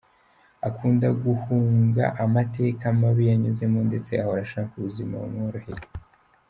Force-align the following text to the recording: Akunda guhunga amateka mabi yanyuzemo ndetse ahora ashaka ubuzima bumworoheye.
Akunda 0.67 1.07
guhunga 1.23 2.03
amateka 2.23 2.83
mabi 2.99 3.23
yanyuzemo 3.29 3.79
ndetse 3.89 4.11
ahora 4.23 4.41
ashaka 4.45 4.71
ubuzima 4.75 5.13
bumworoheye. 5.21 5.85